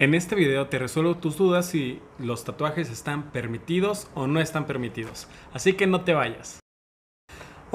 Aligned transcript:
En 0.00 0.12
este 0.12 0.34
video 0.34 0.66
te 0.66 0.80
resuelvo 0.80 1.18
tus 1.18 1.36
dudas 1.36 1.66
si 1.66 2.00
los 2.18 2.42
tatuajes 2.42 2.90
están 2.90 3.30
permitidos 3.30 4.08
o 4.14 4.26
no 4.26 4.40
están 4.40 4.66
permitidos, 4.66 5.28
así 5.52 5.74
que 5.74 5.86
no 5.86 6.00
te 6.00 6.14
vayas. 6.14 6.63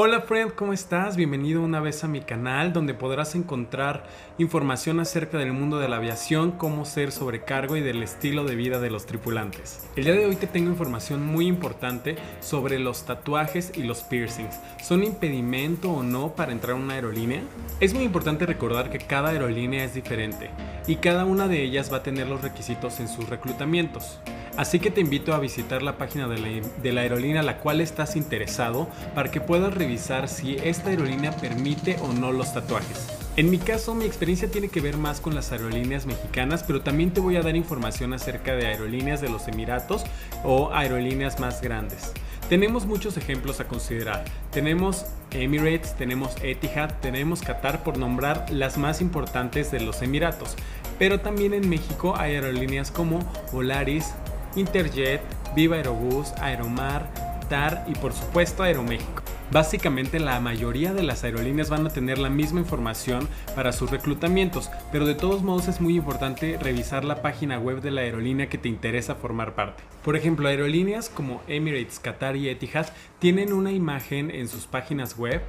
Hola 0.00 0.20
friend, 0.20 0.54
¿cómo 0.54 0.72
estás? 0.72 1.16
Bienvenido 1.16 1.60
una 1.60 1.80
vez 1.80 2.04
a 2.04 2.06
mi 2.06 2.20
canal 2.20 2.72
donde 2.72 2.94
podrás 2.94 3.34
encontrar 3.34 4.06
información 4.38 5.00
acerca 5.00 5.38
del 5.38 5.52
mundo 5.52 5.80
de 5.80 5.88
la 5.88 5.96
aviación, 5.96 6.52
cómo 6.52 6.84
ser 6.84 7.10
sobrecargo 7.10 7.76
y 7.76 7.80
del 7.80 8.04
estilo 8.04 8.44
de 8.44 8.54
vida 8.54 8.78
de 8.78 8.90
los 8.90 9.06
tripulantes. 9.06 9.88
El 9.96 10.04
día 10.04 10.12
de 10.12 10.26
hoy 10.26 10.36
te 10.36 10.46
tengo 10.46 10.70
información 10.70 11.26
muy 11.26 11.48
importante 11.48 12.14
sobre 12.38 12.78
los 12.78 13.06
tatuajes 13.06 13.72
y 13.74 13.82
los 13.82 14.04
piercings. 14.04 14.60
¿Son 14.80 15.02
impedimento 15.02 15.90
o 15.90 16.04
no 16.04 16.32
para 16.36 16.52
entrar 16.52 16.76
a 16.76 16.80
una 16.80 16.94
aerolínea? 16.94 17.40
Es 17.80 17.92
muy 17.92 18.04
importante 18.04 18.46
recordar 18.46 18.90
que 18.90 18.98
cada 18.98 19.30
aerolínea 19.30 19.82
es 19.82 19.94
diferente 19.94 20.50
y 20.86 20.94
cada 20.94 21.24
una 21.24 21.48
de 21.48 21.60
ellas 21.60 21.92
va 21.92 21.96
a 21.96 22.02
tener 22.04 22.28
los 22.28 22.42
requisitos 22.42 23.00
en 23.00 23.08
sus 23.08 23.28
reclutamientos. 23.28 24.20
Así 24.58 24.80
que 24.80 24.90
te 24.90 25.00
invito 25.00 25.34
a 25.34 25.38
visitar 25.38 25.84
la 25.84 25.98
página 25.98 26.26
de 26.26 26.92
la, 26.92 27.00
aerolínea 27.00 27.42
a 27.42 27.44
la 27.44 27.58
cual 27.58 27.80
estás 27.80 28.16
interesado 28.16 28.88
para 29.14 29.30
que 29.30 29.40
puedas 29.40 29.72
revisar 29.72 29.87
si 30.26 30.56
esta 30.56 30.90
aerolínea 30.90 31.32
permite 31.32 31.96
o 32.02 32.12
no 32.12 32.32
los 32.32 32.52
tatuajes. 32.52 33.06
En 33.36 33.50
mi 33.50 33.58
caso, 33.58 33.94
mi 33.94 34.04
experiencia 34.04 34.50
tiene 34.50 34.68
que 34.68 34.80
ver 34.80 34.96
más 34.96 35.20
con 35.20 35.34
las 35.34 35.52
aerolíneas 35.52 36.06
mexicanas, 36.06 36.64
pero 36.64 36.82
también 36.82 37.12
te 37.12 37.20
voy 37.20 37.36
a 37.36 37.42
dar 37.42 37.54
información 37.54 38.12
acerca 38.12 38.56
de 38.56 38.66
aerolíneas 38.66 39.20
de 39.20 39.28
los 39.28 39.46
Emiratos 39.48 40.04
o 40.44 40.72
aerolíneas 40.72 41.38
más 41.38 41.62
grandes. 41.62 42.12
Tenemos 42.48 42.84
muchos 42.86 43.16
ejemplos 43.16 43.60
a 43.60 43.68
considerar. 43.68 44.24
Tenemos 44.50 45.06
Emirates, 45.30 45.94
tenemos 45.96 46.34
Etihad, 46.42 46.94
tenemos 47.00 47.42
Qatar 47.42 47.84
por 47.84 47.96
nombrar 47.96 48.46
las 48.50 48.76
más 48.76 49.00
importantes 49.00 49.70
de 49.70 49.80
los 49.80 50.02
Emiratos. 50.02 50.56
Pero 50.98 51.20
también 51.20 51.54
en 51.54 51.68
México 51.68 52.14
hay 52.16 52.34
aerolíneas 52.34 52.90
como 52.90 53.20
Volaris, 53.52 54.14
Interjet, 54.56 55.20
Viva 55.54 55.76
Aerobús, 55.76 56.32
Aeromar, 56.40 57.08
TAR 57.48 57.84
y 57.86 57.94
por 57.94 58.12
supuesto 58.12 58.62
Aeroméxico. 58.62 59.27
Básicamente 59.50 60.20
la 60.20 60.38
mayoría 60.40 60.92
de 60.92 61.02
las 61.02 61.24
aerolíneas 61.24 61.70
van 61.70 61.86
a 61.86 61.90
tener 61.90 62.18
la 62.18 62.28
misma 62.28 62.60
información 62.60 63.26
para 63.54 63.72
sus 63.72 63.90
reclutamientos, 63.90 64.68
pero 64.92 65.06
de 65.06 65.14
todos 65.14 65.42
modos 65.42 65.68
es 65.68 65.80
muy 65.80 65.96
importante 65.96 66.58
revisar 66.60 67.02
la 67.02 67.22
página 67.22 67.58
web 67.58 67.80
de 67.80 67.90
la 67.90 68.02
aerolínea 68.02 68.50
que 68.50 68.58
te 68.58 68.68
interesa 68.68 69.14
formar 69.14 69.54
parte. 69.54 69.82
Por 70.04 70.16
ejemplo, 70.16 70.48
aerolíneas 70.48 71.08
como 71.08 71.40
Emirates, 71.48 71.98
Qatar 71.98 72.36
y 72.36 72.50
Etihad 72.50 72.88
tienen 73.20 73.54
una 73.54 73.72
imagen 73.72 74.30
en 74.30 74.48
sus 74.48 74.66
páginas 74.66 75.16
web 75.16 75.40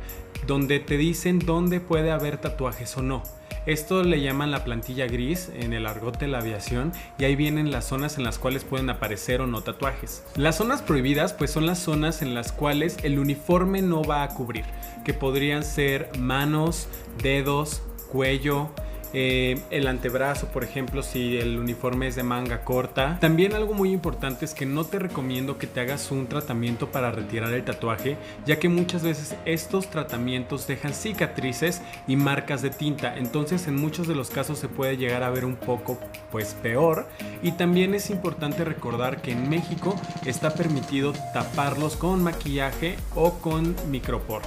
donde 0.47 0.79
te 0.79 0.95
dicen 0.95 1.39
dónde 1.39 1.81
puede 1.81 2.11
haber 2.11 2.37
tatuajes 2.37 2.95
o 2.95 3.01
no. 3.01 3.23
Esto 3.65 4.03
le 4.03 4.21
llaman 4.21 4.51
la 4.51 4.63
plantilla 4.63 5.05
gris 5.07 5.51
en 5.53 5.73
el 5.73 5.85
argot 5.85 6.17
de 6.17 6.27
la 6.27 6.39
aviación 6.39 6.91
y 7.17 7.25
ahí 7.25 7.35
vienen 7.35 7.71
las 7.71 7.85
zonas 7.85 8.17
en 8.17 8.23
las 8.23 8.39
cuales 8.39 8.63
pueden 8.63 8.89
aparecer 8.89 9.41
o 9.41 9.47
no 9.47 9.61
tatuajes. 9.61 10.23
Las 10.35 10.57
zonas 10.57 10.81
prohibidas 10.81 11.33
pues 11.33 11.51
son 11.51 11.65
las 11.65 11.79
zonas 11.79 12.21
en 12.21 12.33
las 12.33 12.51
cuales 12.51 12.97
el 13.03 13.19
uniforme 13.19 13.81
no 13.81 14.03
va 14.03 14.23
a 14.23 14.29
cubrir, 14.29 14.65
que 15.03 15.13
podrían 15.13 15.63
ser 15.63 16.09
manos, 16.17 16.87
dedos, 17.21 17.81
cuello, 18.11 18.69
eh, 19.13 19.59
el 19.71 19.87
antebrazo, 19.87 20.47
por 20.47 20.63
ejemplo, 20.63 21.03
si 21.03 21.37
el 21.37 21.57
uniforme 21.57 22.07
es 22.07 22.15
de 22.15 22.23
manga 22.23 22.63
corta. 22.63 23.17
También 23.19 23.53
algo 23.53 23.73
muy 23.73 23.91
importante 23.91 24.45
es 24.45 24.53
que 24.53 24.65
no 24.65 24.85
te 24.85 24.99
recomiendo 24.99 25.57
que 25.57 25.67
te 25.67 25.79
hagas 25.79 26.11
un 26.11 26.27
tratamiento 26.27 26.91
para 26.91 27.11
retirar 27.11 27.51
el 27.53 27.63
tatuaje, 27.63 28.17
ya 28.45 28.59
que 28.59 28.69
muchas 28.69 29.03
veces 29.03 29.35
estos 29.45 29.89
tratamientos 29.89 30.67
dejan 30.67 30.93
cicatrices 30.93 31.81
y 32.07 32.15
marcas 32.15 32.61
de 32.61 32.69
tinta, 32.69 33.17
entonces 33.17 33.67
en 33.67 33.75
muchos 33.75 34.07
de 34.07 34.15
los 34.15 34.29
casos 34.29 34.59
se 34.59 34.67
puede 34.67 34.97
llegar 34.97 35.23
a 35.23 35.29
ver 35.29 35.45
un 35.45 35.55
poco 35.55 35.97
pues 36.31 36.55
peor. 36.61 37.07
Y 37.41 37.53
también 37.53 37.93
es 37.93 38.09
importante 38.09 38.63
recordar 38.63 39.21
que 39.21 39.31
en 39.31 39.49
México 39.49 39.95
está 40.25 40.53
permitido 40.53 41.13
taparlos 41.33 41.95
con 41.95 42.21
maquillaje 42.21 42.95
o 43.15 43.33
con 43.39 43.75
micropor. 43.89 44.41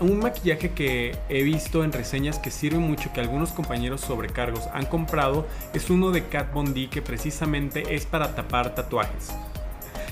Un 0.00 0.20
maquillaje 0.20 0.70
que 0.70 1.16
he 1.28 1.42
visto 1.42 1.82
en 1.82 1.92
reseñas 1.92 2.38
que 2.38 2.52
sirve 2.52 2.78
mucho, 2.78 3.12
que 3.12 3.20
algunos 3.20 3.50
compañeros 3.50 4.00
sobrecargos 4.00 4.68
han 4.72 4.86
comprado, 4.86 5.44
es 5.74 5.90
uno 5.90 6.12
de 6.12 6.28
Kat 6.28 6.52
Von 6.52 6.72
D 6.72 6.88
que 6.88 7.02
precisamente 7.02 7.96
es 7.96 8.06
para 8.06 8.36
tapar 8.36 8.76
tatuajes. 8.76 9.32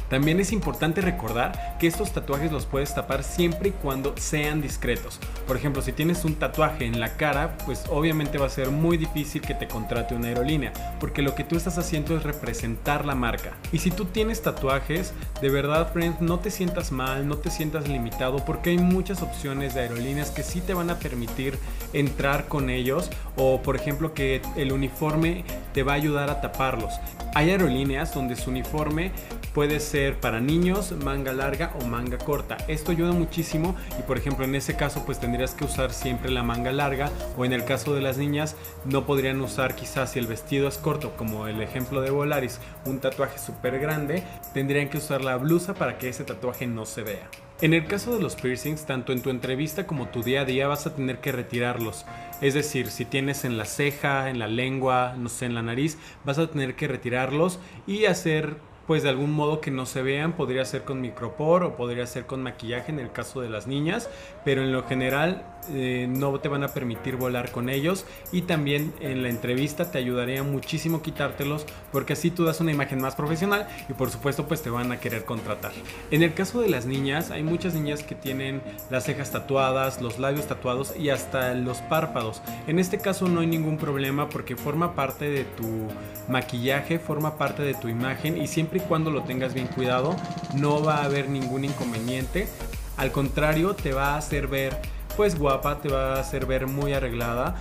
También 0.08 0.40
es 0.40 0.52
importante 0.52 1.00
recordar 1.00 1.76
que 1.78 1.86
estos 1.86 2.12
tatuajes 2.12 2.52
los 2.52 2.66
puedes 2.66 2.94
tapar 2.94 3.24
siempre 3.24 3.70
y 3.70 3.72
cuando 3.72 4.14
sean 4.16 4.62
discretos. 4.62 5.18
Por 5.46 5.56
ejemplo, 5.56 5.82
si 5.82 5.92
tienes 5.92 6.24
un 6.24 6.36
tatuaje 6.36 6.84
en 6.84 7.00
la 7.00 7.16
cara, 7.16 7.56
pues 7.66 7.84
obviamente 7.90 8.38
va 8.38 8.46
a 8.46 8.50
ser 8.50 8.70
muy 8.70 8.96
difícil 8.96 9.42
que 9.42 9.54
te 9.54 9.68
contrate 9.68 10.14
una 10.14 10.28
aerolínea, 10.28 10.72
porque 11.00 11.22
lo 11.22 11.34
que 11.34 11.44
tú 11.44 11.56
estás 11.56 11.78
haciendo 11.78 12.16
es 12.16 12.22
representar 12.22 13.04
la 13.04 13.14
marca. 13.14 13.52
Y 13.72 13.78
si 13.78 13.90
tú 13.90 14.04
tienes 14.04 14.42
tatuajes, 14.42 15.12
de 15.40 15.48
verdad, 15.50 15.92
friend, 15.92 16.20
no 16.20 16.38
te 16.38 16.50
sientas 16.50 16.92
mal, 16.92 17.26
no 17.26 17.38
te 17.38 17.50
sientas 17.50 17.88
limitado, 17.88 18.44
porque 18.44 18.70
hay 18.70 18.78
muchas 18.78 19.22
opciones 19.22 19.74
de 19.74 19.80
aerolíneas 19.80 20.30
que 20.30 20.42
sí 20.42 20.60
te 20.60 20.74
van 20.74 20.90
a 20.90 20.98
permitir 20.98 21.58
entrar 21.92 22.46
con 22.46 22.70
ellos, 22.70 23.10
o 23.36 23.62
por 23.62 23.76
ejemplo 23.76 24.14
que 24.14 24.42
el 24.56 24.72
uniforme 24.72 25.44
te 25.72 25.82
va 25.82 25.92
a 25.92 25.96
ayudar 25.96 26.30
a 26.30 26.40
taparlos. 26.40 26.94
Hay 27.34 27.50
aerolíneas 27.50 28.14
donde 28.14 28.34
su 28.34 28.50
uniforme 28.50 29.12
puede 29.52 29.80
ser 29.80 29.95
para 30.20 30.40
niños, 30.40 30.92
manga 30.92 31.32
larga 31.32 31.72
o 31.80 31.86
manga 31.86 32.18
corta. 32.18 32.58
Esto 32.68 32.92
ayuda 32.92 33.12
muchísimo 33.12 33.74
y 33.98 34.02
por 34.02 34.18
ejemplo 34.18 34.44
en 34.44 34.54
ese 34.54 34.76
caso 34.76 35.04
pues 35.06 35.18
tendrías 35.18 35.54
que 35.54 35.64
usar 35.64 35.90
siempre 35.90 36.30
la 36.30 36.42
manga 36.42 36.70
larga 36.70 37.10
o 37.38 37.46
en 37.46 37.54
el 37.54 37.64
caso 37.64 37.94
de 37.94 38.02
las 38.02 38.18
niñas 38.18 38.56
no 38.84 39.06
podrían 39.06 39.40
usar 39.40 39.74
quizás 39.74 40.12
si 40.12 40.18
el 40.18 40.26
vestido 40.26 40.68
es 40.68 40.76
corto 40.76 41.16
como 41.16 41.46
el 41.46 41.62
ejemplo 41.62 42.02
de 42.02 42.10
Volaris, 42.10 42.60
un 42.84 43.00
tatuaje 43.00 43.38
súper 43.38 43.78
grande, 43.78 44.22
tendrían 44.52 44.90
que 44.90 44.98
usar 44.98 45.24
la 45.24 45.36
blusa 45.36 45.72
para 45.72 45.96
que 45.96 46.10
ese 46.10 46.24
tatuaje 46.24 46.66
no 46.66 46.84
se 46.84 47.02
vea. 47.02 47.30
En 47.62 47.72
el 47.72 47.86
caso 47.86 48.14
de 48.14 48.20
los 48.20 48.36
piercings, 48.36 48.84
tanto 48.84 49.14
en 49.14 49.22
tu 49.22 49.30
entrevista 49.30 49.86
como 49.86 50.08
tu 50.08 50.22
día 50.22 50.42
a 50.42 50.44
día 50.44 50.68
vas 50.68 50.86
a 50.86 50.94
tener 50.94 51.20
que 51.20 51.32
retirarlos. 51.32 52.04
Es 52.42 52.52
decir, 52.52 52.90
si 52.90 53.06
tienes 53.06 53.46
en 53.46 53.56
la 53.56 53.64
ceja, 53.64 54.28
en 54.28 54.38
la 54.38 54.46
lengua, 54.46 55.14
no 55.16 55.30
sé, 55.30 55.46
en 55.46 55.54
la 55.54 55.62
nariz, 55.62 55.96
vas 56.22 56.38
a 56.38 56.50
tener 56.50 56.76
que 56.76 56.86
retirarlos 56.86 57.58
y 57.86 58.04
hacer 58.04 58.58
pues 58.86 59.02
de 59.02 59.08
algún 59.08 59.32
modo 59.32 59.60
que 59.60 59.70
no 59.70 59.86
se 59.86 60.02
vean, 60.02 60.34
podría 60.34 60.64
ser 60.64 60.84
con 60.84 61.00
micropor 61.00 61.64
o 61.64 61.76
podría 61.76 62.06
ser 62.06 62.26
con 62.26 62.42
maquillaje 62.42 62.92
en 62.92 63.00
el 63.00 63.10
caso 63.10 63.40
de 63.40 63.48
las 63.48 63.66
niñas, 63.66 64.08
pero 64.44 64.62
en 64.62 64.72
lo 64.72 64.84
general 64.84 65.44
eh, 65.70 66.06
no 66.08 66.38
te 66.38 66.48
van 66.48 66.62
a 66.62 66.68
permitir 66.68 67.16
volar 67.16 67.50
con 67.50 67.68
ellos 67.68 68.06
y 68.30 68.42
también 68.42 68.94
en 69.00 69.22
la 69.22 69.28
entrevista 69.28 69.90
te 69.90 69.98
ayudaría 69.98 70.44
muchísimo 70.44 71.02
quitártelos 71.02 71.66
porque 71.90 72.12
así 72.12 72.30
tú 72.30 72.44
das 72.44 72.60
una 72.60 72.70
imagen 72.70 73.00
más 73.00 73.16
profesional 73.16 73.66
y 73.88 73.92
por 73.94 74.10
supuesto 74.10 74.46
pues 74.46 74.62
te 74.62 74.70
van 74.70 74.92
a 74.92 75.00
querer 75.00 75.24
contratar. 75.24 75.72
En 76.12 76.22
el 76.22 76.34
caso 76.34 76.60
de 76.60 76.68
las 76.68 76.86
niñas, 76.86 77.32
hay 77.32 77.42
muchas 77.42 77.74
niñas 77.74 78.04
que 78.04 78.14
tienen 78.14 78.62
las 78.90 79.04
cejas 79.04 79.32
tatuadas, 79.32 80.00
los 80.00 80.20
labios 80.20 80.46
tatuados 80.46 80.94
y 80.96 81.10
hasta 81.10 81.54
los 81.54 81.78
párpados. 81.78 82.42
En 82.68 82.78
este 82.78 82.98
caso 82.98 83.26
no 83.26 83.40
hay 83.40 83.48
ningún 83.48 83.78
problema 83.78 84.28
porque 84.28 84.56
forma 84.56 84.94
parte 84.94 85.28
de 85.28 85.44
tu 85.44 85.88
maquillaje, 86.28 87.00
forma 87.00 87.36
parte 87.36 87.62
de 87.62 87.74
tu 87.74 87.88
imagen 87.88 88.40
y 88.40 88.46
siempre 88.46 88.75
y 88.76 88.80
cuando 88.80 89.10
lo 89.10 89.22
tengas 89.22 89.54
bien 89.54 89.66
cuidado 89.66 90.16
no 90.54 90.82
va 90.82 90.98
a 90.98 91.04
haber 91.04 91.28
ningún 91.28 91.64
inconveniente. 91.64 92.48
Al 92.96 93.12
contrario, 93.12 93.74
te 93.74 93.92
va 93.92 94.14
a 94.14 94.16
hacer 94.18 94.46
ver 94.46 94.80
pues 95.16 95.38
guapa, 95.38 95.80
te 95.80 95.88
va 95.88 96.16
a 96.16 96.20
hacer 96.20 96.46
ver 96.46 96.66
muy 96.66 96.92
arreglada. 96.92 97.56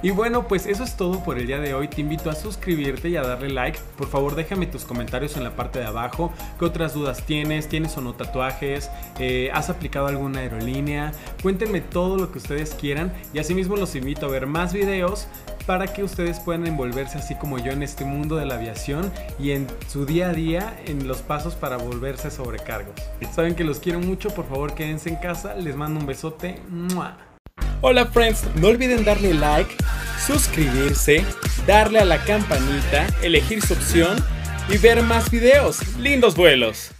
Y 0.00 0.10
bueno, 0.10 0.46
pues 0.46 0.66
eso 0.66 0.84
es 0.84 0.96
todo 0.96 1.24
por 1.24 1.38
el 1.38 1.46
día 1.48 1.58
de 1.58 1.74
hoy. 1.74 1.88
Te 1.88 2.00
invito 2.00 2.30
a 2.30 2.34
suscribirte 2.34 3.08
y 3.08 3.16
a 3.16 3.22
darle 3.22 3.50
like. 3.50 3.78
Por 3.96 4.08
favor, 4.08 4.36
déjame 4.36 4.66
tus 4.66 4.84
comentarios 4.84 5.36
en 5.36 5.42
la 5.42 5.56
parte 5.56 5.80
de 5.80 5.86
abajo. 5.86 6.32
¿Qué 6.58 6.64
otras 6.64 6.94
dudas 6.94 7.24
tienes? 7.24 7.68
¿Tienes 7.68 7.96
o 7.96 8.00
no 8.00 8.14
tatuajes? 8.14 8.90
Eh, 9.18 9.50
¿Has 9.52 9.70
aplicado 9.70 10.06
alguna 10.06 10.40
aerolínea? 10.40 11.12
Cuéntenme 11.42 11.80
todo 11.80 12.16
lo 12.16 12.30
que 12.30 12.38
ustedes 12.38 12.74
quieran. 12.74 13.12
Y 13.32 13.40
asimismo 13.40 13.76
los 13.76 13.96
invito 13.96 14.26
a 14.26 14.28
ver 14.28 14.46
más 14.46 14.72
videos 14.72 15.26
para 15.66 15.92
que 15.92 16.02
ustedes 16.02 16.40
puedan 16.40 16.66
envolverse 16.66 17.18
así 17.18 17.34
como 17.34 17.58
yo 17.58 17.72
en 17.72 17.82
este 17.82 18.04
mundo 18.04 18.36
de 18.36 18.46
la 18.46 18.54
aviación 18.54 19.12
y 19.38 19.50
en 19.50 19.66
su 19.88 20.06
día 20.06 20.30
a 20.30 20.32
día 20.32 20.80
en 20.86 21.06
los 21.06 21.18
pasos 21.22 21.56
para 21.56 21.76
volverse 21.76 22.30
sobrecargos. 22.30 22.94
Saben 23.34 23.54
que 23.54 23.64
los 23.64 23.78
quiero 23.78 24.00
mucho, 24.00 24.30
por 24.30 24.46
favor 24.48 24.74
quédense 24.74 25.10
en 25.10 25.16
casa. 25.16 25.54
Les 25.56 25.76
mando 25.76 26.00
un 26.00 26.06
besote. 26.06 26.62
Hola 27.80 28.06
friends, 28.06 28.42
no 28.56 28.68
olviden 28.68 29.04
darle 29.04 29.32
like, 29.34 29.72
suscribirse, 30.26 31.22
darle 31.64 32.00
a 32.00 32.04
la 32.04 32.18
campanita, 32.24 33.06
elegir 33.22 33.62
su 33.62 33.74
opción 33.74 34.16
y 34.68 34.78
ver 34.78 35.00
más 35.04 35.30
videos. 35.30 35.78
¡Lindos 35.96 36.34
vuelos! 36.34 36.90